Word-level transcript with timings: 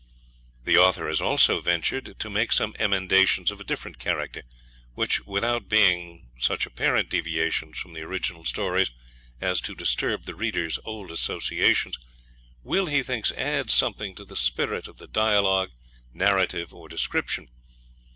The 0.63 0.79
Author 0.79 1.07
has 1.09 1.21
also 1.21 1.61
ventured 1.61 2.15
to 2.17 2.29
make 2.31 2.51
some 2.51 2.75
emendations 2.79 3.51
of 3.51 3.61
a 3.61 3.63
different 3.63 3.99
character, 3.99 4.41
which, 4.95 5.27
without 5.27 5.69
being 5.69 6.31
such 6.39 6.65
apparent 6.65 7.07
deviations 7.07 7.77
from 7.77 7.93
the 7.93 8.01
original 8.01 8.43
stories 8.43 8.89
as 9.39 9.61
to 9.61 9.75
disturb 9.75 10.25
the 10.25 10.33
reader's 10.33 10.79
old 10.85 11.11
associations, 11.11 11.99
will, 12.63 12.87
he 12.87 13.03
thinks, 13.03 13.31
add 13.33 13.69
something 13.69 14.15
to 14.15 14.25
the 14.25 14.35
spirit 14.35 14.87
of 14.87 14.97
the 14.97 15.05
dialogue, 15.07 15.69
narrative, 16.15 16.73
or 16.73 16.87
description. 16.89 17.47